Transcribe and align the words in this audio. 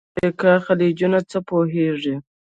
د 0.03 0.03
جنوبي 0.07 0.15
امریکا 0.19 0.53
خلیجونه 0.65 1.19
څه 1.29 1.37
پوهیږئ؟ 1.49 2.15